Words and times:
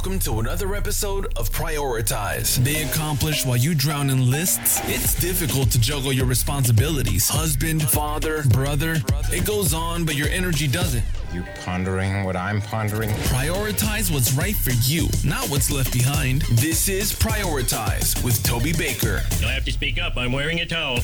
welcome 0.00 0.18
to 0.18 0.40
another 0.40 0.74
episode 0.74 1.26
of 1.36 1.50
Prioritize. 1.50 2.56
They 2.64 2.84
accomplish 2.84 3.44
while 3.44 3.58
you 3.58 3.74
drown 3.74 4.08
in 4.08 4.30
lists. 4.30 4.80
It's 4.84 5.14
difficult 5.14 5.70
to 5.72 5.78
juggle 5.78 6.10
your 6.10 6.24
responsibilities 6.24 7.28
husband, 7.28 7.82
father, 7.82 8.42
brother. 8.44 8.96
It 9.30 9.44
goes 9.44 9.74
on, 9.74 10.06
but 10.06 10.14
your 10.14 10.28
energy 10.28 10.68
doesn't. 10.68 11.04
You 11.34 11.44
pondering 11.66 12.24
what 12.24 12.34
I'm 12.34 12.62
pondering? 12.62 13.10
Prioritize 13.28 14.10
what's 14.10 14.32
right 14.32 14.56
for 14.56 14.70
you, 14.90 15.06
not 15.22 15.50
what's 15.50 15.70
left 15.70 15.92
behind. 15.92 16.42
This 16.52 16.88
is 16.88 17.12
Prioritize 17.12 18.24
with 18.24 18.42
Toby 18.42 18.72
Baker. 18.72 19.20
You'll 19.38 19.50
have 19.50 19.66
to 19.66 19.72
speak 19.72 20.00
up. 20.00 20.16
I'm 20.16 20.32
wearing 20.32 20.60
a 20.60 20.66
towel. 20.66 21.00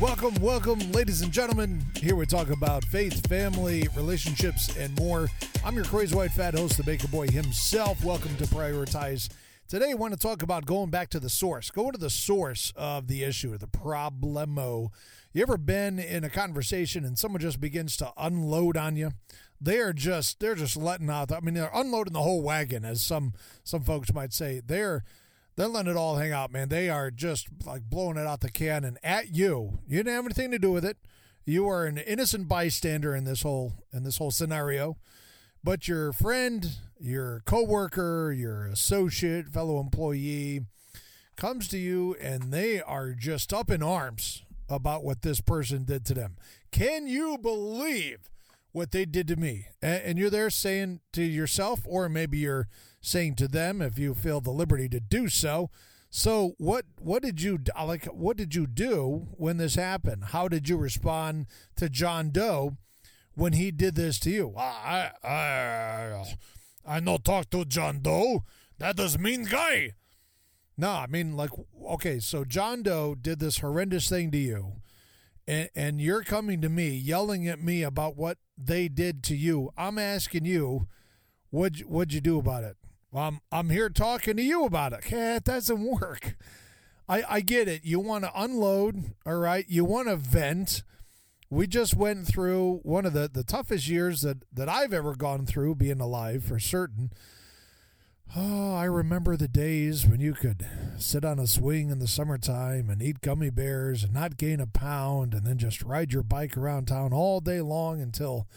Welcome, 0.00 0.34
welcome, 0.40 0.80
ladies 0.90 1.22
and 1.22 1.30
gentlemen. 1.30 1.80
Here 1.96 2.16
we 2.16 2.26
talk 2.26 2.50
about 2.50 2.84
faith, 2.84 3.24
family, 3.28 3.86
relationships, 3.94 4.76
and 4.76 4.98
more. 4.98 5.28
I'm 5.64 5.76
your 5.76 5.84
crazy 5.84 6.16
white 6.16 6.32
fat 6.32 6.54
host, 6.54 6.76
the 6.76 6.82
Baker 6.82 7.06
Boy 7.06 7.28
himself. 7.28 8.02
Welcome 8.04 8.34
to 8.38 8.44
Prioritize. 8.44 9.28
Today, 9.68 9.92
I 9.92 9.94
want 9.94 10.12
to 10.12 10.18
talk 10.18 10.42
about 10.42 10.66
going 10.66 10.90
back 10.90 11.10
to 11.10 11.20
the 11.20 11.30
source, 11.30 11.70
going 11.70 11.92
to 11.92 11.98
the 11.98 12.10
source 12.10 12.72
of 12.74 13.06
the 13.06 13.22
issue, 13.22 13.56
the 13.56 13.68
problemo. 13.68 14.88
You 15.32 15.42
ever 15.42 15.56
been 15.56 16.00
in 16.00 16.24
a 16.24 16.28
conversation 16.28 17.04
and 17.04 17.16
someone 17.16 17.40
just 17.40 17.60
begins 17.60 17.96
to 17.98 18.12
unload 18.16 18.76
on 18.76 18.96
you? 18.96 19.12
They 19.60 19.78
are 19.78 19.92
just 19.92 20.40
they're 20.40 20.56
just 20.56 20.76
letting 20.76 21.08
out. 21.08 21.30
I 21.30 21.38
mean, 21.38 21.54
they're 21.54 21.70
unloading 21.72 22.14
the 22.14 22.22
whole 22.22 22.42
wagon, 22.42 22.84
as 22.84 23.00
some 23.00 23.32
some 23.62 23.84
folks 23.84 24.12
might 24.12 24.32
say. 24.32 24.60
They're 24.64 25.04
they're 25.56 25.68
letting 25.68 25.92
it 25.92 25.96
all 25.96 26.16
hang 26.16 26.32
out, 26.32 26.52
man. 26.52 26.68
They 26.68 26.88
are 26.88 27.10
just 27.10 27.48
like 27.64 27.82
blowing 27.82 28.16
it 28.16 28.26
out 28.26 28.40
the 28.40 28.50
cannon 28.50 28.98
at 29.02 29.34
you. 29.34 29.78
You 29.86 29.98
didn't 29.98 30.14
have 30.14 30.24
anything 30.24 30.50
to 30.50 30.58
do 30.58 30.72
with 30.72 30.84
it. 30.84 30.96
You 31.44 31.68
are 31.68 31.84
an 31.84 31.98
innocent 31.98 32.48
bystander 32.48 33.14
in 33.14 33.24
this 33.24 33.42
whole 33.42 33.74
in 33.92 34.02
this 34.02 34.18
whole 34.18 34.30
scenario. 34.30 34.96
But 35.62 35.88
your 35.88 36.12
friend, 36.12 36.70
your 37.00 37.42
coworker, 37.46 38.32
your 38.32 38.66
associate, 38.66 39.48
fellow 39.48 39.80
employee 39.80 40.66
comes 41.36 41.68
to 41.68 41.78
you 41.78 42.14
and 42.20 42.52
they 42.52 42.80
are 42.82 43.12
just 43.12 43.52
up 43.52 43.70
in 43.70 43.82
arms 43.82 44.42
about 44.68 45.04
what 45.04 45.22
this 45.22 45.40
person 45.40 45.84
did 45.84 46.04
to 46.06 46.14
them. 46.14 46.36
Can 46.70 47.06
you 47.06 47.38
believe 47.38 48.30
what 48.72 48.90
they 48.90 49.04
did 49.04 49.28
to 49.28 49.36
me? 49.36 49.68
And 49.80 50.18
you're 50.18 50.30
there 50.30 50.50
saying 50.50 51.00
to 51.12 51.22
yourself, 51.22 51.80
or 51.86 52.08
maybe 52.08 52.38
you're 52.38 52.68
saying 53.04 53.36
to 53.36 53.48
them 53.48 53.82
if 53.82 53.98
you 53.98 54.14
feel 54.14 54.40
the 54.40 54.50
liberty 54.50 54.88
to 54.88 55.00
do 55.00 55.28
so. 55.28 55.70
So 56.10 56.54
what 56.58 56.84
what 57.00 57.22
did 57.22 57.42
you 57.42 57.58
like 57.76 58.04
what 58.06 58.36
did 58.36 58.54
you 58.54 58.66
do 58.66 59.26
when 59.32 59.56
this 59.56 59.74
happened? 59.74 60.26
How 60.26 60.46
did 60.46 60.68
you 60.68 60.76
respond 60.76 61.46
to 61.74 61.88
John 61.88 62.30
Doe 62.30 62.76
when 63.34 63.54
he 63.54 63.72
did 63.72 63.96
this 63.96 64.20
to 64.20 64.30
you? 64.30 64.54
I 64.56 65.10
I 65.24 66.24
I 66.86 67.00
no 67.00 67.16
talk 67.16 67.50
to 67.50 67.64
John 67.64 68.00
Doe. 68.00 68.44
That 68.78 68.98
is 69.00 69.18
mean 69.18 69.44
guy. 69.44 69.94
No, 70.76 70.90
I 70.90 71.06
mean 71.08 71.36
like 71.36 71.50
okay, 71.84 72.20
so 72.20 72.44
John 72.44 72.84
Doe 72.84 73.16
did 73.16 73.40
this 73.40 73.58
horrendous 73.58 74.08
thing 74.08 74.30
to 74.30 74.38
you. 74.38 74.74
And 75.48 75.68
and 75.74 76.00
you're 76.00 76.22
coming 76.22 76.60
to 76.60 76.68
me 76.68 76.90
yelling 76.90 77.48
at 77.48 77.60
me 77.60 77.82
about 77.82 78.16
what 78.16 78.38
they 78.56 78.86
did 78.86 79.24
to 79.24 79.36
you. 79.36 79.70
I'm 79.76 79.98
asking 79.98 80.44
you 80.44 80.86
what 81.50 81.78
what'd 81.80 82.12
you 82.12 82.20
do 82.20 82.38
about 82.38 82.62
it? 82.62 82.76
Well, 83.14 83.28
I'm, 83.28 83.40
I'm 83.52 83.70
here 83.70 83.90
talking 83.90 84.36
to 84.38 84.42
you 84.42 84.64
about 84.64 84.92
it. 84.92 85.04
Yeah, 85.08 85.36
it 85.36 85.44
doesn't 85.44 85.80
work. 86.00 86.36
I, 87.08 87.22
I 87.28 87.40
get 87.40 87.68
it. 87.68 87.84
You 87.84 88.00
want 88.00 88.24
to 88.24 88.32
unload, 88.34 89.14
all 89.24 89.36
right? 89.36 89.64
You 89.68 89.84
want 89.84 90.08
to 90.08 90.16
vent. 90.16 90.82
We 91.48 91.68
just 91.68 91.94
went 91.94 92.26
through 92.26 92.80
one 92.82 93.06
of 93.06 93.12
the, 93.12 93.30
the 93.32 93.44
toughest 93.44 93.88
years 93.88 94.22
that, 94.22 94.38
that 94.52 94.68
I've 94.68 94.92
ever 94.92 95.14
gone 95.14 95.46
through, 95.46 95.76
being 95.76 96.00
alive 96.00 96.42
for 96.42 96.58
certain. 96.58 97.12
Oh, 98.34 98.74
I 98.74 98.84
remember 98.86 99.36
the 99.36 99.46
days 99.46 100.04
when 100.08 100.18
you 100.18 100.32
could 100.32 100.66
sit 100.98 101.24
on 101.24 101.38
a 101.38 101.46
swing 101.46 101.90
in 101.90 102.00
the 102.00 102.08
summertime 102.08 102.90
and 102.90 103.00
eat 103.00 103.20
gummy 103.20 103.50
bears 103.50 104.02
and 104.02 104.12
not 104.12 104.38
gain 104.38 104.58
a 104.58 104.66
pound 104.66 105.34
and 105.34 105.46
then 105.46 105.58
just 105.58 105.82
ride 105.82 106.12
your 106.12 106.24
bike 106.24 106.56
around 106.56 106.86
town 106.88 107.12
all 107.12 107.38
day 107.38 107.60
long 107.60 108.00
until 108.00 108.48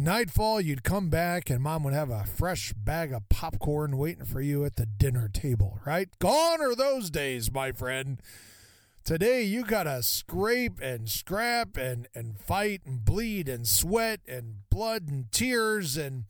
Nightfall, 0.00 0.60
you'd 0.60 0.84
come 0.84 1.10
back 1.10 1.50
and 1.50 1.60
mom 1.60 1.82
would 1.82 1.92
have 1.92 2.10
a 2.10 2.22
fresh 2.22 2.72
bag 2.72 3.12
of 3.12 3.28
popcorn 3.28 3.98
waiting 3.98 4.24
for 4.24 4.40
you 4.40 4.64
at 4.64 4.76
the 4.76 4.86
dinner 4.86 5.28
table, 5.28 5.80
right? 5.84 6.08
Gone 6.20 6.60
are 6.60 6.76
those 6.76 7.10
days, 7.10 7.50
my 7.50 7.72
friend. 7.72 8.22
Today, 9.02 9.42
you 9.42 9.64
got 9.64 9.82
to 9.82 10.04
scrape 10.04 10.78
and 10.80 11.08
scrap 11.08 11.76
and, 11.76 12.06
and 12.14 12.38
fight 12.38 12.82
and 12.86 13.04
bleed 13.04 13.48
and 13.48 13.66
sweat 13.66 14.20
and 14.28 14.70
blood 14.70 15.08
and 15.08 15.32
tears 15.32 15.96
and 15.96 16.26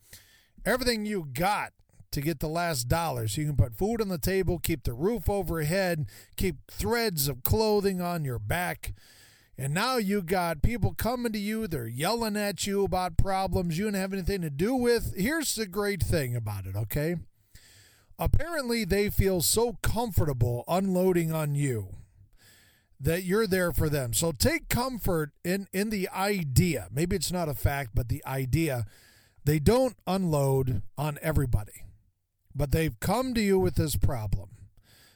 everything 0.65 1.05
you 1.05 1.27
got 1.31 1.71
to 2.09 2.21
get 2.21 2.39
the 2.39 2.47
last 2.47 2.87
dollar 2.87 3.27
so 3.27 3.39
you 3.39 3.45
can 3.45 3.55
put 3.55 3.77
food 3.77 4.01
on 4.01 4.07
the 4.07 4.17
table, 4.17 4.57
keep 4.57 4.83
the 4.83 4.93
roof 4.93 5.29
overhead, 5.29 6.07
keep 6.37 6.55
threads 6.71 7.27
of 7.27 7.43
clothing 7.43 8.01
on 8.01 8.25
your 8.25 8.39
back 8.39 8.95
and 9.59 9.73
now 9.73 9.97
you 9.97 10.21
got 10.21 10.61
people 10.61 10.93
coming 10.93 11.33
to 11.33 11.37
you, 11.37 11.67
they're 11.67 11.85
yelling 11.85 12.37
at 12.37 12.65
you 12.65 12.85
about 12.85 13.17
problems 13.17 13.77
you 13.77 13.85
didn't 13.85 13.99
have 13.99 14.13
anything 14.13 14.41
to 14.41 14.49
do 14.49 14.73
with. 14.73 15.13
Here's 15.17 15.53
the 15.53 15.65
great 15.67 16.01
thing 16.01 16.33
about 16.33 16.65
it, 16.65 16.77
okay? 16.77 17.17
Apparently, 18.17 18.85
they 18.85 19.09
feel 19.09 19.41
so 19.41 19.73
comfortable 19.81 20.63
unloading 20.69 21.33
on 21.33 21.55
you 21.55 21.89
that 23.01 23.23
you're 23.23 23.47
there 23.47 23.73
for 23.73 23.89
them. 23.89 24.13
So 24.13 24.31
take 24.31 24.69
comfort 24.69 25.31
in, 25.43 25.67
in 25.73 25.89
the 25.89 26.07
idea. 26.09 26.87
Maybe 26.89 27.17
it's 27.17 27.31
not 27.31 27.49
a 27.49 27.53
fact, 27.53 27.91
but 27.93 28.07
the 28.07 28.23
idea. 28.25 28.85
They 29.43 29.59
don't 29.59 29.97
unload 30.07 30.83
on 30.97 31.17
everybody, 31.21 31.83
but 32.55 32.71
they've 32.71 32.99
come 32.99 33.33
to 33.33 33.41
you 33.41 33.59
with 33.59 33.75
this 33.75 33.97
problem. 33.97 34.49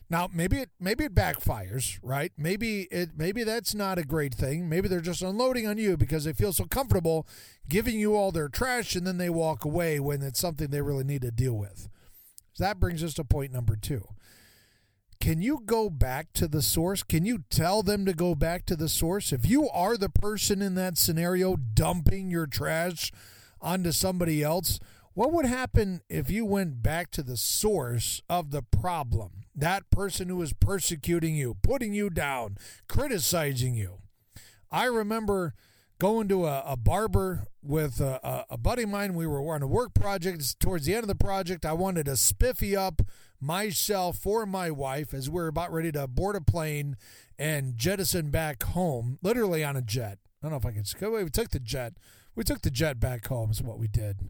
Now, 0.09 0.30
maybe 0.31 0.58
it 0.59 0.69
maybe 0.80 1.06
it 1.06 1.16
backfires, 1.16 1.97
right? 2.03 2.31
Maybe 2.38 2.84
it 2.91 3.12
maybe 3.18 3.44
that's 3.44 3.74
not 3.74 3.97
a 3.97 4.03
great 4.03 4.34
thing. 4.34 4.69
Maybe 4.69 4.88
they're 4.88 5.02
just 5.02 5.22
unloading 5.22 5.68
on 5.68 5.78
you 5.78 5.97
because 5.97 6.25
they 6.25 6.34
feel 6.34 6.53
so 6.53 6.66
comfortable 6.66 7.28
giving 7.68 8.00
you 8.00 8.16
all 8.16 8.31
their 8.31 8.50
trash 8.50 8.96
and 8.96 9.08
then 9.08 9.18
they 9.18 9.30
walk 9.30 9.66
away 9.66 10.00
when 10.00 10.22
it's 10.22 10.40
something 10.40 10.68
they 10.68 10.81
really 10.81 11.03
need 11.03 11.22
to 11.22 11.31
deal 11.31 11.53
with. 11.53 11.90
So 12.53 12.64
that 12.64 12.80
brings 12.80 13.03
us 13.03 13.14
to 13.16 13.24
point 13.24 13.52
number 13.52 13.75
2. 13.75 14.08
Can 15.19 15.41
you 15.41 15.62
go 15.66 15.90
back 15.90 16.34
to 16.34 16.47
the 16.50 16.62
source? 16.62 17.02
Can 17.02 17.25
you 17.25 17.46
tell 17.50 17.81
them 17.81 18.06
to 18.06 18.14
go 18.14 18.35
back 18.35 18.66
to 18.66 18.75
the 18.75 18.90
source? 18.90 19.31
If 19.31 19.50
you 19.50 19.70
are 19.70 19.96
the 19.96 20.09
person 20.09 20.62
in 20.62 20.75
that 20.75 20.97
scenario 20.97 21.56
dumping 21.56 22.30
your 22.30 22.46
trash 22.46 23.12
onto 23.62 23.94
somebody 23.94 24.44
else, 24.44 24.80
what 25.13 25.31
would 25.31 25.46
happen 25.46 26.01
if 26.09 26.29
you 26.29 26.46
went 26.46 26.81
back 26.81 27.12
to 27.12 27.24
the 27.24 27.38
source 27.38 28.22
of 28.29 28.51
the 28.51 28.63
problem? 28.63 29.44
That 29.56 29.90
person 29.91 30.29
who 30.29 30.41
is 30.41 30.53
persecuting 30.53 31.35
you, 31.35 31.56
putting 31.62 31.94
you 31.94 32.09
down, 32.09 32.57
criticizing 32.88 33.75
you. 33.75 34.00
I 34.72 34.85
remember 34.85 35.53
going 36.00 36.28
to 36.28 36.46
a, 36.46 36.63
a 36.66 36.75
barber 36.75 37.47
with 37.62 38.02
a, 38.02 38.46
a, 38.50 38.57
buddy 38.57 38.84
of 38.84 38.90
mine. 38.90 39.13
We 39.13 39.28
were 39.28 39.53
on 39.53 39.62
a 39.62 39.68
work 39.68 39.94
project. 39.94 40.59
Towards 40.59 40.85
the 40.85 40.96
end 40.96 41.03
of 41.03 41.07
the 41.07 41.16
project, 41.16 41.66
I 41.66 41.73
wanted 41.73 42.07
to 42.07 42.18
spiffy 42.18 42.75
up 42.75 43.02
myself 43.40 44.18
for 44.18 44.46
my 44.46 44.72
wife 44.72 45.13
as 45.13 45.29
we 45.29 45.35
were 45.35 45.47
about 45.47 45.72
ready 45.72 45.91
to 45.91 46.07
board 46.07 46.35
a 46.35 46.41
plane 46.41 46.97
and 47.38 47.78
jettison 47.78 48.31
back 48.31 48.63
home, 48.63 49.19
literally 49.22 49.63
on 49.63 49.75
a 49.78 49.81
jet. 49.81 50.18
I 50.41 50.50
don't 50.50 50.52
know 50.52 50.57
if 50.57 50.66
I 50.66 50.72
can. 50.72 51.13
We 51.23 51.29
took 51.29 51.52
the 51.52 51.59
jet. 51.59 51.94
We 52.35 52.44
took 52.44 52.63
the 52.63 52.72
jet 52.72 53.00
back 53.00 53.28
home. 53.28 53.52
Is 53.52 53.62
what 53.62 53.79
we 53.79 53.88
did. 53.88 54.29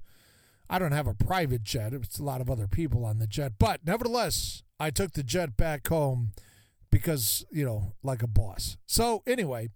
I 0.74 0.80
don't 0.80 0.92
have 0.92 1.06
a 1.06 1.14
private 1.14 1.62
jet. 1.62 1.94
It's 1.94 2.18
a 2.18 2.24
lot 2.24 2.42
of 2.42 2.50
other 2.50 2.68
people 2.68 3.06
on 3.06 3.20
the 3.20 3.28
jet. 3.28 3.54
But 3.60 3.82
nevertheless, 3.86 4.64
I 4.80 4.90
took 4.90 5.12
the 5.12 5.22
jet 5.22 5.56
back 5.56 5.88
home 5.88 6.32
because, 6.90 7.46
you 7.52 7.64
know, 7.64 7.94
like 8.02 8.24
a 8.24 8.28
boss. 8.28 8.78
So 8.88 9.22
anyway, 9.28 9.70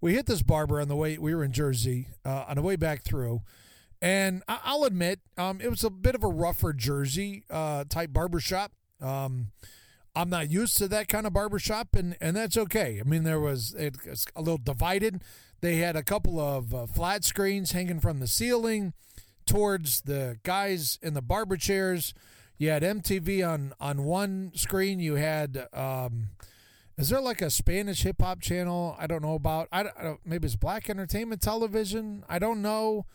we 0.00 0.14
hit 0.14 0.24
this 0.24 0.40
barber 0.40 0.80
on 0.80 0.88
the 0.88 0.96
way. 0.96 1.18
We 1.18 1.34
were 1.34 1.44
in 1.44 1.52
Jersey 1.52 2.08
uh, 2.24 2.46
on 2.48 2.56
the 2.56 2.62
way 2.62 2.76
back 2.76 3.04
through. 3.04 3.42
And 4.00 4.42
I'll 4.48 4.84
admit, 4.84 5.20
um, 5.36 5.60
it 5.60 5.68
was 5.68 5.84
a 5.84 5.90
bit 5.90 6.14
of 6.14 6.24
a 6.24 6.28
rougher 6.28 6.72
Jersey 6.72 7.44
uh, 7.50 7.84
type 7.86 8.14
barbershop. 8.14 8.72
Um, 9.02 9.48
I'm 10.16 10.30
not 10.30 10.50
used 10.50 10.78
to 10.78 10.88
that 10.88 11.08
kind 11.08 11.26
of 11.26 11.34
barbershop, 11.34 11.94
and, 11.94 12.16
and 12.22 12.34
that's 12.34 12.56
okay. 12.56 13.02
I 13.04 13.06
mean, 13.06 13.24
there 13.24 13.38
was 13.38 13.74
it, 13.74 13.98
a 14.34 14.40
little 14.40 14.56
divided. 14.56 15.20
They 15.60 15.76
had 15.76 15.94
a 15.94 16.02
couple 16.02 16.40
of 16.40 16.72
uh, 16.72 16.86
flat 16.86 17.24
screens 17.24 17.72
hanging 17.72 18.00
from 18.00 18.18
the 18.18 18.26
ceiling 18.26 18.94
towards 19.48 20.02
the 20.02 20.38
guys 20.44 20.98
in 21.02 21.14
the 21.14 21.22
barber 21.22 21.56
chairs. 21.56 22.14
You 22.58 22.70
had 22.70 22.82
MTV 22.82 23.48
on 23.48 23.72
on 23.80 24.04
one 24.04 24.52
screen. 24.54 25.00
You 25.00 25.14
had 25.14 25.66
um, 25.72 26.28
is 26.98 27.08
there 27.08 27.20
like 27.20 27.40
a 27.40 27.50
Spanish 27.50 28.02
hip 28.02 28.20
hop 28.20 28.40
channel? 28.40 28.96
I 28.98 29.06
don't 29.06 29.22
know 29.22 29.34
about. 29.34 29.68
I, 29.72 29.84
don't, 29.84 30.20
maybe 30.24 30.46
it's 30.46 30.56
Black 30.56 30.90
Entertainment 30.90 31.40
Television. 31.40 32.24
I 32.28 32.40
don't 32.40 32.60
know. 32.60 33.06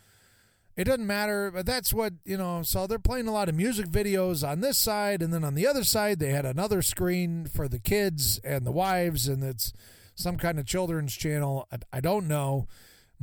It 0.75 0.85
doesn't 0.85 1.06
matter, 1.06 1.51
but 1.51 1.65
that's 1.65 1.94
what 1.94 2.13
you 2.24 2.38
know. 2.38 2.63
So 2.63 2.88
they're 2.88 2.97
playing 2.97 3.27
a 3.27 3.33
lot 3.33 3.50
of 3.50 3.56
music 3.56 3.88
videos 3.88 4.47
on 4.47 4.62
this 4.62 4.77
side, 4.77 5.21
and 5.21 5.33
then 5.33 5.44
on 5.44 5.53
the 5.53 5.68
other 5.68 5.83
side 5.83 6.19
they 6.19 6.30
had 6.30 6.45
another 6.45 6.81
screen 6.81 7.45
for 7.45 7.68
the 7.68 7.77
kids 7.77 8.39
and 8.44 8.65
the 8.65 8.71
wives, 8.71 9.27
and 9.27 9.44
it's 9.44 9.74
some 10.15 10.38
kind 10.38 10.57
of 10.59 10.65
children's 10.65 11.13
channel. 11.13 11.68
I, 11.71 11.77
I 11.97 12.00
don't 12.00 12.27
know. 12.27 12.68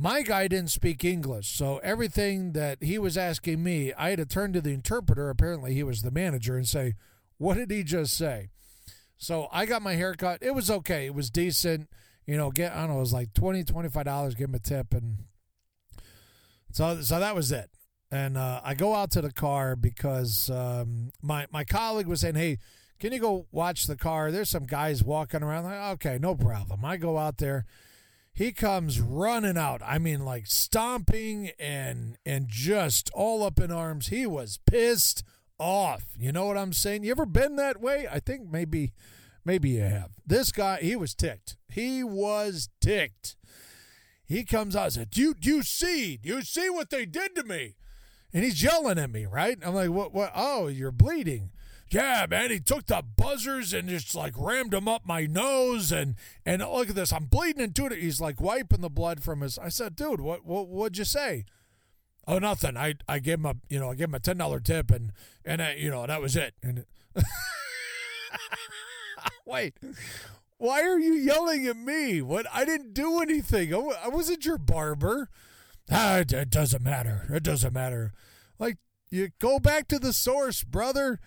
My 0.01 0.23
guy 0.23 0.47
didn't 0.47 0.71
speak 0.71 1.05
English, 1.05 1.49
so 1.49 1.77
everything 1.83 2.53
that 2.53 2.81
he 2.81 2.97
was 2.97 3.19
asking 3.19 3.61
me, 3.61 3.93
I 3.93 4.09
had 4.09 4.17
to 4.17 4.25
turn 4.25 4.51
to 4.53 4.59
the 4.59 4.73
interpreter. 4.73 5.29
Apparently, 5.29 5.75
he 5.75 5.83
was 5.83 6.01
the 6.01 6.09
manager 6.09 6.57
and 6.57 6.67
say, 6.67 6.95
What 7.37 7.53
did 7.53 7.69
he 7.69 7.83
just 7.83 8.17
say? 8.17 8.49
So 9.17 9.47
I 9.51 9.67
got 9.67 9.83
my 9.83 9.93
hair 9.93 10.15
cut. 10.15 10.39
It 10.41 10.55
was 10.55 10.71
okay. 10.71 11.05
It 11.05 11.13
was 11.13 11.29
decent. 11.29 11.87
You 12.25 12.35
know, 12.35 12.49
get 12.49 12.73
I 12.73 12.79
don't 12.79 12.89
know, 12.89 12.97
it 12.97 13.01
was 13.01 13.13
like 13.13 13.31
20 13.35 13.63
$25, 13.63 14.35
give 14.35 14.49
him 14.49 14.55
a 14.55 14.59
tip 14.59 14.91
and 14.91 15.17
so 16.71 17.01
so 17.01 17.19
that 17.19 17.35
was 17.35 17.51
it. 17.51 17.69
And 18.09 18.39
uh, 18.39 18.59
I 18.63 18.73
go 18.73 18.95
out 18.95 19.11
to 19.11 19.21
the 19.21 19.31
car 19.31 19.75
because 19.75 20.49
um, 20.49 21.11
my 21.21 21.45
my 21.51 21.63
colleague 21.63 22.07
was 22.07 22.21
saying, 22.21 22.35
"Hey, 22.35 22.57
can 22.99 23.13
you 23.13 23.19
go 23.19 23.45
watch 23.51 23.85
the 23.85 23.95
car? 23.95 24.31
There's 24.31 24.49
some 24.49 24.65
guys 24.65 25.03
walking 25.03 25.43
around." 25.43 25.65
Like, 25.65 25.93
okay, 25.93 26.17
no 26.19 26.33
problem. 26.33 26.83
I 26.83 26.97
go 26.97 27.19
out 27.19 27.37
there. 27.37 27.65
He 28.33 28.51
comes 28.51 28.99
running 28.99 29.57
out. 29.57 29.81
I 29.85 29.99
mean, 29.99 30.23
like 30.23 30.47
stomping 30.47 31.51
and 31.59 32.17
and 32.25 32.47
just 32.47 33.09
all 33.13 33.43
up 33.43 33.59
in 33.59 33.71
arms. 33.71 34.07
He 34.07 34.25
was 34.25 34.59
pissed 34.65 35.23
off. 35.59 36.05
You 36.17 36.31
know 36.31 36.45
what 36.45 36.57
I'm 36.57 36.73
saying? 36.73 37.03
You 37.03 37.11
ever 37.11 37.25
been 37.25 37.55
that 37.57 37.81
way? 37.81 38.07
I 38.11 38.19
think 38.19 38.49
maybe 38.49 38.93
maybe 39.45 39.71
you 39.71 39.81
have. 39.81 40.11
This 40.25 40.51
guy, 40.51 40.79
he 40.81 40.95
was 40.95 41.13
ticked. 41.13 41.57
He 41.69 42.03
was 42.03 42.69
ticked. 42.79 43.35
He 44.25 44.43
comes 44.45 44.75
out 44.75 44.85
and 44.85 44.93
said, 44.93 45.09
"Do 45.09 45.21
you 45.21 45.33
do 45.33 45.49
you 45.57 45.63
see? 45.63 46.17
Do 46.17 46.29
you 46.29 46.41
see 46.41 46.69
what 46.69 46.89
they 46.89 47.05
did 47.05 47.35
to 47.35 47.43
me?" 47.43 47.75
And 48.33 48.45
he's 48.45 48.63
yelling 48.63 48.97
at 48.97 49.11
me, 49.11 49.25
right? 49.25 49.57
I'm 49.61 49.75
like, 49.75 49.89
"What? 49.89 50.13
What? 50.13 50.31
Oh, 50.33 50.67
you're 50.67 50.91
bleeding." 50.91 51.51
Yeah, 51.91 52.25
man, 52.29 52.51
he 52.51 52.61
took 52.61 52.85
the 52.85 53.03
buzzers 53.17 53.73
and 53.73 53.89
just 53.89 54.15
like 54.15 54.33
rammed 54.37 54.71
them 54.71 54.87
up 54.87 55.05
my 55.05 55.25
nose 55.25 55.91
and 55.91 56.15
and 56.45 56.61
look 56.61 56.89
at 56.89 56.95
this, 56.95 57.11
I'm 57.11 57.25
bleeding 57.25 57.61
into 57.61 57.85
it. 57.85 57.91
He's 57.91 58.21
like 58.21 58.39
wiping 58.39 58.79
the 58.79 58.89
blood 58.89 59.21
from 59.21 59.41
his. 59.41 59.59
I 59.59 59.67
said, 59.67 59.97
dude, 59.97 60.21
what 60.21 60.45
what 60.45 60.69
what'd 60.69 60.97
you 60.97 61.03
say? 61.03 61.43
Oh, 62.25 62.39
nothing. 62.39 62.77
I 62.77 62.95
I 63.09 63.19
gave 63.19 63.39
him 63.39 63.45
a 63.45 63.55
you 63.69 63.77
know 63.77 63.91
I 63.91 63.95
gave 63.95 64.07
him 64.07 64.15
a 64.15 64.19
ten 64.21 64.37
dollar 64.37 64.61
tip 64.61 64.89
and 64.89 65.11
and 65.43 65.61
I, 65.61 65.73
you 65.73 65.89
know 65.89 66.07
that 66.07 66.21
was 66.21 66.37
it. 66.37 66.53
And 66.63 66.85
wait, 69.45 69.73
why 70.57 70.83
are 70.83 70.99
you 70.99 71.13
yelling 71.13 71.67
at 71.67 71.75
me? 71.75 72.21
What 72.21 72.45
I 72.53 72.63
didn't 72.63 72.93
do 72.93 73.19
anything. 73.19 73.73
I 73.73 74.07
wasn't 74.07 74.45
your 74.45 74.57
barber. 74.57 75.27
Ah, 75.91 76.19
it, 76.19 76.31
it 76.31 76.49
doesn't 76.49 76.83
matter. 76.83 77.27
It 77.29 77.43
doesn't 77.43 77.73
matter. 77.73 78.13
Like 78.57 78.77
you 79.09 79.31
go 79.39 79.59
back 79.59 79.89
to 79.89 79.99
the 79.99 80.13
source, 80.13 80.63
brother. 80.63 81.19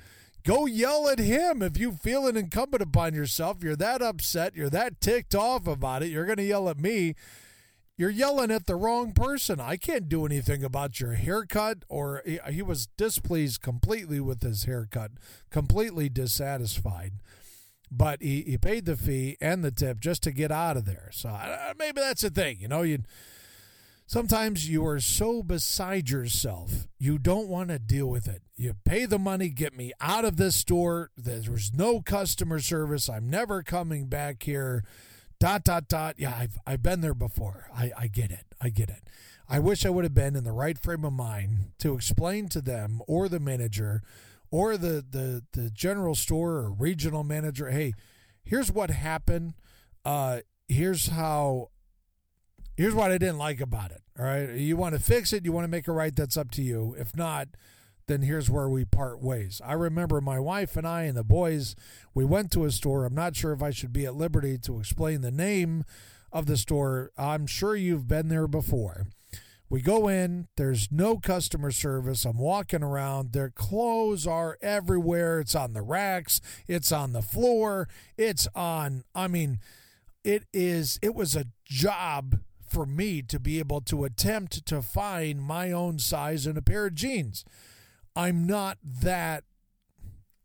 Go 0.47 0.67
yell 0.67 1.09
at 1.09 1.19
him 1.19 1.63
if 1.63 1.79
you 1.79 1.93
feel 1.93 2.27
it 2.27 2.37
incumbent 2.37 2.83
upon 2.83 3.15
yourself. 3.15 3.63
You're 3.63 3.77
that 3.77 4.03
upset. 4.03 4.55
You're 4.55 4.71
that 4.71 5.01
ticked 5.01 5.35
off 5.35 5.67
about 5.67 6.03
it. 6.03 6.11
You're 6.11 6.27
going 6.27 6.37
to 6.37 6.45
yell 6.45 6.69
at 6.69 6.79
me. 6.79 7.15
You're 7.97 8.11
yelling 8.11 8.51
at 8.51 8.67
the 8.67 8.77
wrong 8.77 9.13
person. 9.13 9.59
I 9.59 9.77
can't 9.77 10.09
do 10.09 10.27
anything 10.27 10.63
about 10.63 11.01
your 11.01 11.15
haircut. 11.15 11.85
Or 11.89 12.23
he, 12.27 12.39
he 12.51 12.61
was 12.61 12.89
displeased 12.99 13.63
completely 13.63 14.21
with 14.21 14.43
his 14.43 14.65
haircut, 14.65 15.13
completely 15.51 16.11
dissatisfied. 16.11 17.13
But 17.91 18.21
he, 18.21 18.43
he 18.43 18.59
paid 18.59 18.85
the 18.85 18.97
fee 18.97 19.39
and 19.41 19.65
the 19.65 19.71
tip 19.71 20.01
just 20.01 20.23
to 20.25 20.33
get 20.33 20.51
out 20.51 20.77
of 20.77 20.85
there. 20.85 21.09
So 21.13 21.39
maybe 21.79 22.01
that's 22.01 22.23
the 22.23 22.31
thing. 22.31 22.59
You 22.61 22.69
know, 22.69 22.83
you 22.83 22.99
Sometimes 24.07 24.69
you 24.69 24.87
are 24.87 25.01
so 25.01 25.43
beside 25.43 26.11
yourself, 26.11 26.87
you 26.99 27.19
don't 27.19 27.49
want 27.49 27.71
to 27.71 27.79
deal 27.79 28.07
with 28.07 28.29
it. 28.29 28.43
You 28.55 28.75
pay 28.85 29.07
the 29.07 29.19
money, 29.19 29.49
get 29.49 29.75
me 29.75 29.93
out 30.01 30.27
of 30.27 30.37
this 30.37 30.57
store. 30.57 31.11
There's 31.17 31.73
no 31.73 32.01
customer 32.01 32.61
service. 32.61 33.09
I'm 33.09 33.31
never 33.31 33.63
coming 33.63 34.07
back 34.07 34.43
here. 34.43 34.85
Dot, 35.41 35.65
dot, 35.65 35.89
dot. 35.89 36.17
Yeah, 36.19 36.35
I've, 36.39 36.59
I've 36.67 36.83
been 36.83 37.01
there 37.01 37.15
before. 37.15 37.69
I, 37.75 37.93
I 37.99 38.07
get 38.07 38.31
it. 38.31 38.45
I 38.61 38.69
get 38.69 38.91
it. 38.91 39.09
I 39.49 39.59
wish 39.59 39.85
I 39.87 39.91
would 39.91 40.05
have 40.05 40.15
been 40.15 40.37
in 40.37 40.45
the 40.45 40.53
right 40.53 40.79
frame 40.79 41.05
of 41.05 41.13
mind 41.15 41.73
to 41.79 41.95
explain 41.95 42.49
to 42.51 42.61
them 42.61 43.01
or 43.07 43.29
the 43.29 43.41
manager 43.41 44.03
or 44.51 44.77
the, 44.77 45.05
the, 45.09 45.45
the 45.53 45.71
general 45.71 46.15
store 46.15 46.53
or 46.53 46.71
regional 46.71 47.25
manager 47.25 47.71
hey, 47.71 47.95
here's 48.45 48.71
what 48.71 48.91
happened. 48.91 49.55
Uh, 50.05 50.41
here's 50.69 51.09
how 51.09 51.71
here's 52.77 52.95
what 52.95 53.11
I 53.11 53.19
didn't 53.19 53.39
like 53.39 53.61
about 53.61 53.91
it. 53.91 54.03
All 54.19 54.25
right. 54.25 54.51
You 54.51 54.77
want 54.77 54.95
to 54.95 55.01
fix 55.01 55.33
it, 55.33 55.45
you 55.45 55.53
want 55.53 55.65
to 55.65 55.71
make 55.71 55.89
it 55.89 55.93
right, 55.93 56.15
that's 56.15 56.37
up 56.37 56.51
to 56.53 56.63
you. 56.63 56.95
If 56.99 57.17
not, 57.17 57.49
then 58.07 58.23
here's 58.23 58.51
where 58.51 58.69
we 58.69 58.85
part 58.85 59.23
ways. 59.23 59.61
I 59.65 59.73
remember 59.73 60.21
my 60.21 60.39
wife 60.39 60.77
and 60.77 60.87
I 60.87 61.03
and 61.03 61.17
the 61.17 61.25
boys, 61.25 61.75
we 62.13 62.25
went 62.25 62.51
to 62.53 62.65
a 62.65 62.71
store. 62.71 63.05
I'm 63.05 63.15
not 63.15 63.37
sure 63.37 63.53
if 63.53 63.63
I 63.63 63.71
should 63.71 63.93
be 63.93 64.05
at 64.05 64.15
liberty 64.15 64.59
to 64.59 64.79
explain 64.79 65.23
the 65.23 65.31
name 65.31 65.85
of 66.31 66.47
the 66.47 66.57
store. 66.57 67.13
I'm 67.17 67.47
sure 67.47 67.77
you've 67.77 68.09
been 68.09 68.29
there 68.29 68.47
before. 68.47 69.07
We 69.71 69.81
go 69.81 70.09
in, 70.09 70.49
there's 70.57 70.93
no 70.93 71.17
customer 71.17 71.71
service. 71.71 72.27
I'm 72.27 72.39
walking 72.39 72.83
around. 72.83 73.33
Their 73.33 73.51
clothes 73.51 74.27
are 74.27 74.59
everywhere. 74.61 75.41
It's 75.41 75.55
on 75.55 75.73
the 75.73 75.83
racks, 75.83 76.41
it's 76.69 76.93
on 76.93 77.13
the 77.13 77.23
floor, 77.23 77.89
it's 78.19 78.47
on, 78.55 79.05
I 79.15 79.27
mean, 79.27 79.61
it 80.23 80.45
is, 80.53 80.99
it 81.03 81.15
was 81.15 81.35
a 81.35 81.47
job 81.65 82.37
for 82.75 82.85
me 82.85 83.23
to 83.23 83.39
be 83.39 83.61
able 83.61 83.81
to 83.81 84.05
attempt 84.05 84.67
to 84.67 84.83
find 84.83 85.41
my 85.41 85.71
own 85.71 86.01
size 86.01 86.45
in 86.47 86.57
a 86.57 86.63
pair 86.63 86.87
of 86.87 86.95
jeans. 86.95 87.45
I'm 88.17 88.47
not 88.47 88.79
that. 88.83 89.45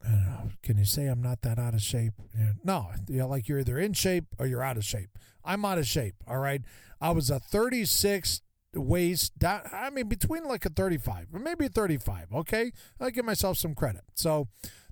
I 0.06 0.10
don't 0.10 0.26
know. 0.26 0.52
Can 0.62 0.78
you 0.78 0.86
say 0.86 1.08
I'm 1.08 1.22
not 1.22 1.42
that 1.42 1.58
out 1.58 1.74
of 1.74 1.82
shape? 1.82 2.14
Yeah. 2.38 2.52
No, 2.64 2.90
know, 3.08 3.28
like 3.28 3.48
you're 3.48 3.60
either 3.60 3.80
in 3.80 3.94
shape 3.94 4.26
or 4.38 4.46
you're 4.46 4.64
out 4.64 4.78
of 4.78 4.86
shape. 4.86 5.10
I'm 5.44 5.66
out 5.66 5.80
of 5.80 5.88
shape. 5.88 6.16
All 6.28 6.38
right. 6.38 6.62
I 7.02 7.12
was 7.12 7.32
a 7.32 7.40
36 7.40 8.42
waist 8.76 9.38
down. 9.40 9.62
I 9.74 9.90
mean, 9.90 10.08
between 10.08 10.44
like 10.44 10.66
a 10.66 10.70
35 10.70 11.28
or 11.34 11.40
maybe 11.40 11.66
a 11.66 11.70
35. 11.70 12.28
Okay. 12.34 12.72
I 13.00 13.10
give 13.10 13.26
myself 13.26 13.58
some 13.58 13.74
credit. 13.74 14.04
So 14.14 14.48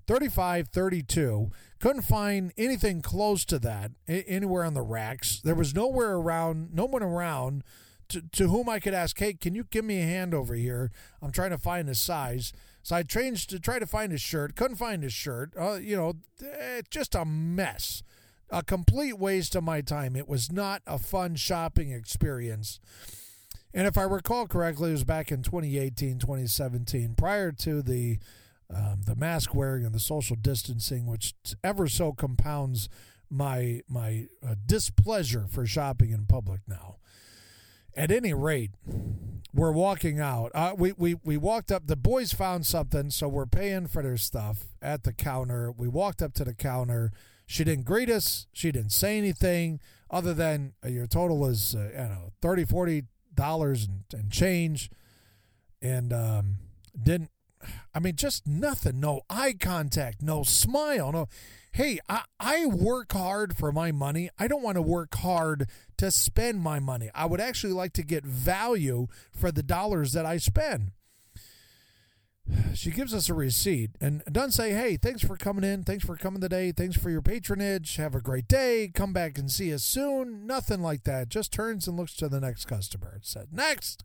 35, 0.08 0.68
32. 0.68 1.50
Couldn't 1.80 2.02
find 2.02 2.52
anything 2.56 3.02
close 3.02 3.44
to 3.44 3.58
that 3.58 3.92
anywhere 4.08 4.64
on 4.64 4.72
the 4.72 4.82
racks. 4.82 5.40
There 5.44 5.54
was 5.54 5.74
nowhere 5.74 6.14
around, 6.14 6.74
no 6.74 6.86
one 6.86 7.02
around 7.02 7.62
to, 8.08 8.22
to 8.32 8.48
whom 8.48 8.70
I 8.70 8.80
could 8.80 8.94
ask, 8.94 9.18
hey, 9.18 9.34
can 9.34 9.54
you 9.54 9.64
give 9.64 9.84
me 9.84 10.00
a 10.00 10.06
hand 10.06 10.32
over 10.32 10.54
here? 10.54 10.90
I'm 11.20 11.30
trying 11.30 11.50
to 11.50 11.58
find 11.58 11.90
a 11.90 11.94
size. 11.94 12.54
So 12.82 12.96
I 12.96 13.02
changed 13.02 13.50
to 13.50 13.60
try 13.60 13.78
to 13.78 13.86
find 13.86 14.10
his 14.10 14.22
shirt. 14.22 14.56
Couldn't 14.56 14.78
find 14.78 15.02
his 15.02 15.12
shirt. 15.12 15.52
Uh, 15.60 15.74
you 15.74 15.94
know, 15.94 16.14
eh, 16.42 16.80
just 16.90 17.14
a 17.14 17.26
mess. 17.26 18.02
A 18.48 18.62
complete 18.62 19.18
waste 19.18 19.54
of 19.54 19.62
my 19.62 19.82
time. 19.82 20.16
It 20.16 20.26
was 20.26 20.50
not 20.50 20.80
a 20.86 20.98
fun 20.98 21.36
shopping 21.36 21.90
experience. 21.90 22.80
And 23.74 23.86
if 23.86 23.98
I 23.98 24.04
recall 24.04 24.46
correctly, 24.46 24.88
it 24.88 24.92
was 24.92 25.04
back 25.04 25.30
in 25.30 25.42
2018, 25.42 26.18
2017, 26.18 27.14
prior 27.14 27.52
to 27.52 27.82
the 27.82 28.18
um, 28.74 29.02
the 29.06 29.16
mask 29.16 29.54
wearing 29.54 29.84
and 29.84 29.94
the 29.94 30.00
social 30.00 30.36
distancing, 30.36 31.06
which 31.06 31.34
ever 31.64 31.88
so 31.88 32.12
compounds 32.12 32.88
my 33.30 33.82
my 33.88 34.26
uh, 34.46 34.54
displeasure 34.64 35.46
for 35.48 35.66
shopping 35.66 36.10
in 36.10 36.26
public 36.26 36.60
now. 36.66 36.96
At 37.96 38.10
any 38.10 38.32
rate, 38.32 38.70
we're 39.52 39.72
walking 39.72 40.20
out. 40.20 40.52
Uh, 40.54 40.74
we, 40.76 40.92
we 40.92 41.14
we 41.24 41.36
walked 41.36 41.72
up. 41.72 41.86
The 41.86 41.96
boys 41.96 42.32
found 42.32 42.66
something, 42.66 43.10
so 43.10 43.28
we're 43.28 43.46
paying 43.46 43.86
for 43.86 44.02
their 44.02 44.16
stuff 44.16 44.66
at 44.80 45.04
the 45.04 45.12
counter. 45.12 45.72
We 45.72 45.88
walked 45.88 46.22
up 46.22 46.34
to 46.34 46.44
the 46.44 46.54
counter. 46.54 47.10
She 47.46 47.64
didn't 47.64 47.86
greet 47.86 48.10
us. 48.10 48.46
She 48.52 48.70
didn't 48.70 48.92
say 48.92 49.16
anything 49.18 49.80
other 50.10 50.34
than 50.34 50.74
uh, 50.84 50.88
your 50.88 51.06
total 51.06 51.46
is 51.46 51.74
uh, 51.74 51.90
you 51.92 52.08
know 52.08 52.32
30 52.40 52.64
40 52.66 53.04
dollars 53.34 53.86
and, 53.86 54.04
and 54.12 54.30
change, 54.30 54.90
and 55.80 56.12
um, 56.12 56.56
didn't 57.00 57.30
I 57.94 58.00
mean, 58.00 58.16
just 58.16 58.46
nothing. 58.46 59.00
No 59.00 59.22
eye 59.28 59.54
contact, 59.58 60.22
no 60.22 60.42
smile, 60.42 61.12
no. 61.12 61.28
Hey, 61.72 61.98
I, 62.08 62.22
I 62.40 62.66
work 62.66 63.12
hard 63.12 63.56
for 63.56 63.70
my 63.70 63.92
money. 63.92 64.30
I 64.38 64.48
don't 64.48 64.62
want 64.62 64.76
to 64.76 64.82
work 64.82 65.14
hard 65.16 65.68
to 65.98 66.10
spend 66.10 66.60
my 66.60 66.80
money. 66.80 67.10
I 67.14 67.26
would 67.26 67.40
actually 67.40 67.72
like 67.72 67.92
to 67.94 68.02
get 68.02 68.24
value 68.24 69.06
for 69.30 69.52
the 69.52 69.62
dollars 69.62 70.12
that 70.12 70.26
I 70.26 70.38
spend. 70.38 70.92
She 72.74 72.90
gives 72.90 73.12
us 73.12 73.28
a 73.28 73.34
receipt 73.34 73.90
and 74.00 74.22
doesn't 74.24 74.52
say, 74.52 74.72
hey, 74.72 74.96
thanks 74.96 75.22
for 75.22 75.36
coming 75.36 75.64
in. 75.64 75.84
Thanks 75.84 76.04
for 76.04 76.16
coming 76.16 76.40
today. 76.40 76.72
Thanks 76.72 76.96
for 76.96 77.10
your 77.10 77.20
patronage. 77.20 77.96
Have 77.96 78.14
a 78.14 78.20
great 78.20 78.48
day. 78.48 78.90
Come 78.92 79.12
back 79.12 79.36
and 79.36 79.50
see 79.50 79.72
us 79.72 79.84
soon. 79.84 80.46
Nothing 80.46 80.80
like 80.80 81.04
that. 81.04 81.28
Just 81.28 81.52
turns 81.52 81.86
and 81.86 81.96
looks 81.96 82.14
to 82.16 82.28
the 82.28 82.40
next 82.40 82.64
customer. 82.64 83.10
And 83.14 83.24
said, 83.24 83.48
next. 83.52 84.02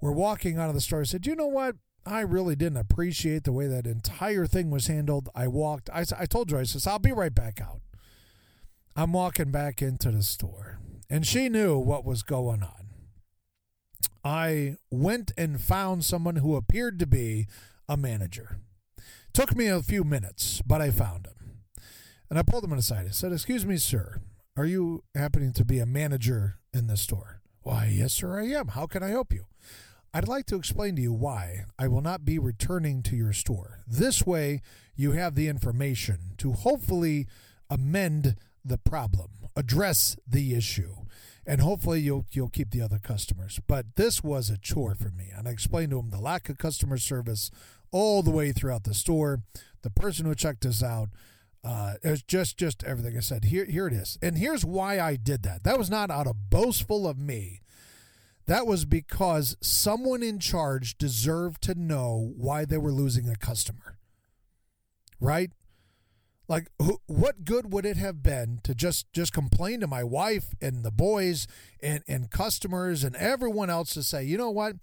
We're 0.00 0.12
walking 0.12 0.58
out 0.58 0.68
of 0.68 0.74
the 0.74 0.82
store. 0.82 1.00
I 1.00 1.04
said, 1.04 1.26
you 1.26 1.34
know 1.34 1.46
what? 1.46 1.76
I 2.06 2.20
really 2.20 2.54
didn't 2.54 2.78
appreciate 2.78 3.44
the 3.44 3.52
way 3.52 3.66
that 3.66 3.86
entire 3.86 4.46
thing 4.46 4.70
was 4.70 4.86
handled. 4.86 5.28
I 5.34 5.48
walked, 5.48 5.88
I, 5.90 6.04
I 6.18 6.26
told 6.26 6.50
her, 6.50 6.58
I 6.58 6.64
says, 6.64 6.86
I'll 6.86 6.98
be 6.98 7.12
right 7.12 7.34
back 7.34 7.60
out. 7.60 7.80
I'm 8.96 9.12
walking 9.12 9.50
back 9.50 9.82
into 9.82 10.10
the 10.10 10.22
store, 10.22 10.78
and 11.10 11.26
she 11.26 11.48
knew 11.48 11.78
what 11.78 12.04
was 12.04 12.22
going 12.22 12.62
on. 12.62 12.88
I 14.22 14.76
went 14.90 15.32
and 15.36 15.60
found 15.60 16.04
someone 16.04 16.36
who 16.36 16.56
appeared 16.56 16.98
to 17.00 17.06
be 17.06 17.46
a 17.88 17.96
manager. 17.96 18.58
Took 19.32 19.56
me 19.56 19.66
a 19.66 19.82
few 19.82 20.04
minutes, 20.04 20.62
but 20.64 20.80
I 20.80 20.90
found 20.90 21.26
him. 21.26 21.34
And 22.30 22.38
I 22.38 22.42
pulled 22.42 22.64
him 22.64 22.72
aside. 22.72 23.06
I 23.06 23.10
said, 23.10 23.32
Excuse 23.32 23.66
me, 23.66 23.76
sir, 23.76 24.20
are 24.56 24.64
you 24.64 25.02
happening 25.14 25.52
to 25.54 25.64
be 25.64 25.78
a 25.78 25.86
manager 25.86 26.58
in 26.72 26.86
this 26.86 27.02
store? 27.02 27.40
Why, 27.62 27.92
yes, 27.92 28.12
sir, 28.12 28.38
I 28.38 28.44
am. 28.46 28.68
How 28.68 28.86
can 28.86 29.02
I 29.02 29.08
help 29.08 29.32
you? 29.32 29.46
I'd 30.16 30.28
like 30.28 30.46
to 30.46 30.54
explain 30.54 30.94
to 30.94 31.02
you 31.02 31.12
why 31.12 31.64
I 31.76 31.88
will 31.88 32.00
not 32.00 32.24
be 32.24 32.38
returning 32.38 33.02
to 33.02 33.16
your 33.16 33.32
store. 33.32 33.80
This 33.84 34.24
way, 34.24 34.62
you 34.94 35.10
have 35.10 35.34
the 35.34 35.48
information 35.48 36.34
to 36.38 36.52
hopefully 36.52 37.26
amend 37.68 38.36
the 38.64 38.78
problem, 38.78 39.30
address 39.56 40.16
the 40.24 40.54
issue, 40.54 40.94
and 41.44 41.60
hopefully 41.60 41.98
you'll 41.98 42.26
you'll 42.30 42.48
keep 42.48 42.70
the 42.70 42.80
other 42.80 43.00
customers. 43.00 43.58
But 43.66 43.96
this 43.96 44.22
was 44.22 44.50
a 44.50 44.56
chore 44.56 44.94
for 44.94 45.10
me, 45.10 45.32
and 45.36 45.48
I 45.48 45.50
explained 45.50 45.90
to 45.90 45.98
him 45.98 46.10
the 46.10 46.20
lack 46.20 46.48
of 46.48 46.58
customer 46.58 46.96
service 46.96 47.50
all 47.90 48.22
the 48.22 48.30
way 48.30 48.52
throughout 48.52 48.84
the 48.84 48.94
store. 48.94 49.42
The 49.82 49.90
person 49.90 50.26
who 50.26 50.36
checked 50.36 50.64
us 50.64 50.80
out, 50.80 51.08
uh, 51.64 51.94
it 52.04 52.08
was 52.08 52.22
just 52.22 52.56
just 52.56 52.84
everything 52.84 53.16
I 53.16 53.20
said. 53.20 53.46
Here 53.46 53.64
here 53.64 53.88
it 53.88 53.92
is, 53.92 54.16
and 54.22 54.38
here's 54.38 54.64
why 54.64 55.00
I 55.00 55.16
did 55.16 55.42
that. 55.42 55.64
That 55.64 55.76
was 55.76 55.90
not 55.90 56.12
out 56.12 56.28
of 56.28 56.50
boastful 56.50 57.08
of 57.08 57.18
me. 57.18 57.62
That 58.46 58.66
was 58.66 58.84
because 58.84 59.56
someone 59.60 60.22
in 60.22 60.38
charge 60.38 60.98
deserved 60.98 61.62
to 61.62 61.74
know 61.74 62.32
why 62.36 62.64
they 62.64 62.78
were 62.78 62.92
losing 62.92 63.28
a 63.28 63.36
customer. 63.36 63.98
Right? 65.20 65.50
Like 66.46 66.68
what 67.06 67.44
good 67.44 67.72
would 67.72 67.86
it 67.86 67.96
have 67.96 68.22
been 68.22 68.60
to 68.64 68.74
just 68.74 69.10
just 69.14 69.32
complain 69.32 69.80
to 69.80 69.86
my 69.86 70.04
wife 70.04 70.48
and 70.60 70.84
the 70.84 70.90
boys 70.90 71.46
and 71.80 72.02
and 72.06 72.30
customers 72.30 73.02
and 73.02 73.16
everyone 73.16 73.70
else 73.70 73.94
to 73.94 74.02
say, 74.02 74.24
"You 74.24 74.36
know 74.36 74.50
what? 74.50 74.76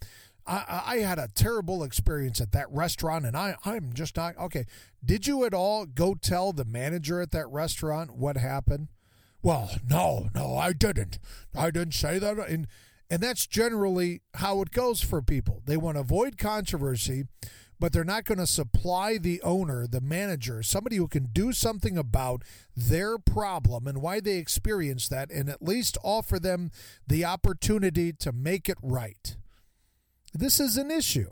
I, 0.48 0.84
I 0.86 0.98
had 0.98 1.20
a 1.20 1.27
terrible 1.27 1.84
experience 1.84 2.41
at 2.41 2.51
that 2.53 2.72
restaurant 2.72 3.25
and 3.25 3.38
I, 3.38 3.56
I'm 3.63 3.94
just 3.94 4.18
not 4.18 4.38
okay. 4.38 4.65
Did 5.03 5.27
you 5.27 5.46
at 5.46 5.53
all 5.53 5.86
go 5.86 6.15
tell 6.15 6.51
the 6.51 6.65
manager 6.65 7.22
at 7.22 7.32
that 7.32 7.48
restaurant 7.50 8.15
what 8.15 8.38
happened? 8.38 8.88
Well, 9.44 9.72
no, 9.88 10.30
no, 10.34 10.56
I 10.56 10.74
didn't. 10.74 11.20
I 11.56 11.72
didn't 11.72 11.94
say 11.94 12.20
that. 12.20 12.38
And 12.38 12.68
and 13.12 13.22
that's 13.22 13.46
generally 13.46 14.22
how 14.36 14.62
it 14.62 14.72
goes 14.72 15.01
for 15.01 15.22
people. 15.22 15.62
They 15.65 15.75
want 15.75 15.98
to 15.98 16.01
avoid 16.01 16.38
controversy, 16.38 17.25
but 17.77 17.91
they're 17.91 18.06
not 18.06 18.24
going 18.24 18.38
to 18.38 18.48
supply 18.48 19.18
the 19.18 19.41
owner, 19.41 19.86
the 19.86 20.00
manager, 20.00 20.63
somebody 20.63 20.96
who 20.96 21.10
can 21.10 21.25
do 21.34 21.51
something 21.51 21.98
about 21.98 22.44
their 22.74 23.18
problem 23.18 23.86
and 23.86 24.01
why 24.01 24.22
they 24.22 24.38
experience 24.38 25.10
that, 25.10 25.30
and 25.30 25.50
at 25.50 25.62
least 25.62 25.98
offer 26.03 26.39
them 26.39 26.72
the 27.06 27.25
opportunity 27.25 28.13
to 28.13 28.32
make 28.32 28.70
it 28.70 28.77
right. 28.82 29.36
This 30.34 30.62
is 30.62 30.77
an 30.77 30.89
issue. 30.89 31.32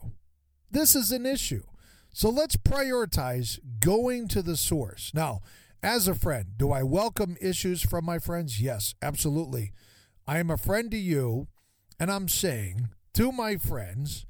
This 0.70 0.98
is 0.98 1.14
an 1.14 1.26
issue. 1.26 1.64
So 2.12 2.30
let's 2.30 2.58
prioritize 2.58 3.58
going 3.80 4.28
to 4.30 4.42
the 4.42 4.58
source. 4.58 5.12
Now, 5.14 5.40
as 5.82 6.10
a 6.10 6.16
friend, 6.16 6.58
do 6.58 6.74
I 6.74 6.84
welcome 6.84 7.38
issues 7.40 7.82
from 7.82 8.04
my 8.04 8.20
friends? 8.20 8.60
Yes, 8.60 8.96
absolutely. 9.02 9.72
I 10.28 10.40
am 10.40 10.50
a 10.50 10.58
friend 10.58 10.92
to 10.92 10.98
you 10.98 11.48
and 12.00 12.12
I'm 12.12 12.27
saying 12.27 12.89
to 13.15 13.32
my 13.32 13.58
friends, 13.58 14.25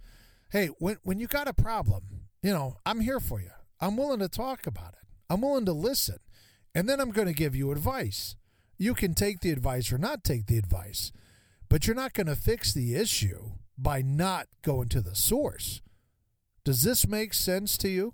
hey, 0.52 0.68
when, 0.80 0.98
when 1.04 1.20
you 1.20 1.28
got 1.28 1.48
a 1.48 1.54
problem, 1.54 2.04
you 2.42 2.52
know, 2.52 2.78
I'm 2.86 3.02
here 3.02 3.20
for 3.20 3.40
you. 3.40 3.52
I'm 3.80 3.98
willing 3.98 4.20
to 4.20 4.30
talk 4.30 4.66
about 4.66 4.94
it. 4.94 5.08
I'm 5.30 5.42
willing 5.42 5.66
to 5.66 5.74
listen. 5.74 6.18
And 6.74 6.88
then 6.88 7.00
I'm 7.00 7.12
going 7.12 7.28
to 7.28 7.34
give 7.34 7.56
you 7.56 7.72
advice. 7.72 8.36
You 8.78 8.94
can 8.94 9.14
take 9.14 9.42
the 9.42 9.52
advice 9.52 9.92
or 9.92 9.98
not 9.98 10.24
take 10.24 10.48
the 10.48 10.58
advice, 10.58 11.12
but 11.70 11.86
you're 11.86 11.96
not 11.96 12.14
going 12.14 12.28
to 12.28 12.36
fix 12.36 12.74
the 12.74 12.96
issue 12.96 13.52
by 13.78 14.02
not 14.02 14.48
going 14.62 14.90
to 14.90 15.02
the 15.02 15.16
source. 15.16 15.82
Does 16.64 16.84
this 16.84 17.08
make 17.08 17.34
sense 17.34 17.78
to 17.78 17.90
you? 17.90 18.14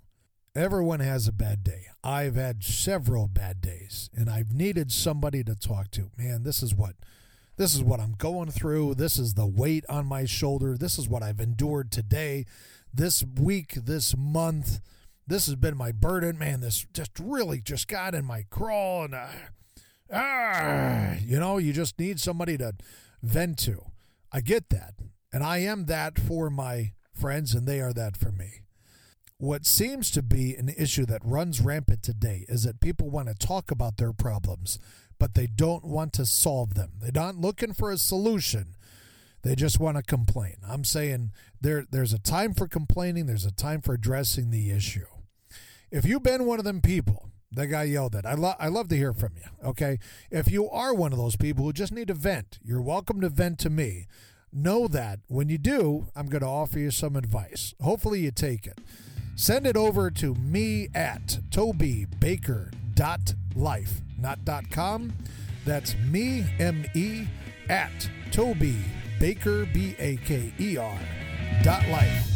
Everyone 0.54 1.00
has 1.00 1.28
a 1.28 1.32
bad 1.32 1.62
day. 1.62 1.86
I've 2.02 2.36
had 2.36 2.64
several 2.64 3.28
bad 3.28 3.60
days, 3.60 4.08
and 4.14 4.30
I've 4.30 4.52
needed 4.52 4.90
somebody 4.90 5.44
to 5.44 5.54
talk 5.54 5.90
to. 5.92 6.10
Man, 6.16 6.44
this 6.44 6.62
is 6.62 6.74
what 6.74 6.94
this 7.56 7.74
is 7.74 7.82
what 7.82 8.00
I'm 8.00 8.12
going 8.12 8.50
through. 8.50 8.94
This 8.94 9.18
is 9.18 9.34
the 9.34 9.46
weight 9.46 9.84
on 9.88 10.06
my 10.06 10.24
shoulder. 10.26 10.76
This 10.76 10.98
is 10.98 11.08
what 11.08 11.22
I've 11.22 11.40
endured 11.40 11.90
today, 11.90 12.44
this 12.92 13.24
week, 13.24 13.72
this 13.74 14.16
month. 14.16 14.80
This 15.26 15.46
has 15.46 15.56
been 15.56 15.76
my 15.76 15.90
burden. 15.90 16.38
Man, 16.38 16.60
this 16.60 16.86
just 16.92 17.12
really 17.18 17.60
just 17.60 17.88
got 17.88 18.14
in 18.14 18.24
my 18.24 18.44
crawl. 18.50 19.04
And 19.04 19.14
uh, 19.14 19.26
ah, 20.12 21.14
you 21.22 21.40
know, 21.40 21.58
you 21.58 21.72
just 21.72 21.98
need 21.98 22.20
somebody 22.20 22.58
to 22.58 22.74
vent 23.22 23.58
to. 23.60 23.86
I 24.30 24.40
get 24.40 24.68
that. 24.70 24.94
And 25.32 25.42
I 25.42 25.58
am 25.58 25.86
that 25.86 26.18
for 26.18 26.50
my 26.50 26.92
friends, 27.12 27.54
and 27.54 27.66
they 27.66 27.80
are 27.80 27.92
that 27.92 28.16
for 28.16 28.30
me. 28.30 28.62
What 29.38 29.66
seems 29.66 30.10
to 30.12 30.22
be 30.22 30.54
an 30.54 30.70
issue 30.78 31.04
that 31.06 31.20
runs 31.24 31.60
rampant 31.60 32.02
today 32.02 32.46
is 32.48 32.62
that 32.62 32.80
people 32.80 33.10
want 33.10 33.28
to 33.28 33.34
talk 33.34 33.70
about 33.70 33.98
their 33.98 34.12
problems 34.14 34.78
but 35.18 35.34
they 35.34 35.46
don't 35.46 35.84
want 35.84 36.12
to 36.14 36.26
solve 36.26 36.74
them. 36.74 36.92
They're 37.00 37.10
not 37.12 37.36
looking 37.36 37.72
for 37.72 37.90
a 37.90 37.98
solution. 37.98 38.76
They 39.42 39.54
just 39.54 39.78
want 39.78 39.96
to 39.96 40.02
complain. 40.02 40.56
I'm 40.66 40.84
saying 40.84 41.32
there 41.60 41.86
there's 41.90 42.12
a 42.12 42.18
time 42.18 42.52
for 42.52 42.66
complaining, 42.66 43.26
there's 43.26 43.44
a 43.44 43.52
time 43.52 43.80
for 43.80 43.94
addressing 43.94 44.50
the 44.50 44.70
issue. 44.70 45.06
If 45.90 46.04
you've 46.04 46.24
been 46.24 46.46
one 46.46 46.58
of 46.58 46.64
them 46.64 46.80
people 46.80 47.30
that 47.52 47.68
got 47.68 47.88
yelled 47.88 48.16
at, 48.16 48.26
I, 48.26 48.34
lo- 48.34 48.56
I 48.58 48.68
love 48.68 48.88
to 48.88 48.96
hear 48.96 49.12
from 49.12 49.34
you, 49.36 49.68
okay? 49.68 49.98
If 50.30 50.50
you 50.50 50.68
are 50.68 50.92
one 50.92 51.12
of 51.12 51.18
those 51.18 51.36
people 51.36 51.64
who 51.64 51.72
just 51.72 51.92
need 51.92 52.08
to 52.08 52.14
vent, 52.14 52.58
you're 52.64 52.82
welcome 52.82 53.20
to 53.20 53.28
vent 53.28 53.60
to 53.60 53.70
me. 53.70 54.08
Know 54.52 54.88
that 54.88 55.20
when 55.28 55.48
you 55.48 55.58
do, 55.58 56.08
I'm 56.16 56.26
going 56.26 56.42
to 56.42 56.48
offer 56.48 56.80
you 56.80 56.90
some 56.90 57.14
advice. 57.14 57.72
Hopefully, 57.80 58.20
you 58.20 58.32
take 58.32 58.66
it. 58.66 58.80
Send 59.36 59.66
it 59.66 59.76
over 59.76 60.10
to 60.10 60.34
me 60.34 60.88
at 60.94 61.38
tobybaker.life 61.50 64.02
not 64.18 64.44
dot 64.44 64.70
com. 64.70 65.12
That's 65.64 65.94
me, 66.10 66.44
M 66.58 66.84
E, 66.94 67.26
at 67.68 68.08
Toby 68.30 68.76
Baker, 69.18 69.66
B 69.66 69.96
A 69.98 70.16
K 70.18 70.52
E 70.58 70.76
R, 70.76 70.98
dot 71.62 71.86
life. 71.88 72.26